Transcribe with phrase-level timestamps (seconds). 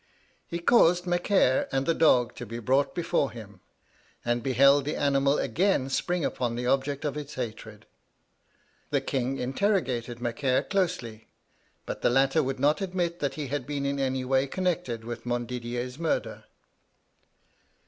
[0.47, 3.59] He caused Macaire and the dog to be brought before him,
[4.25, 7.85] and beheld the animal again spring upon the object of its hatred.
[8.89, 11.27] The king interrogated Macaire closely,
[11.85, 15.27] but the latter would not admit that he had been in any way connected with
[15.27, 16.45] Montdidier's murder.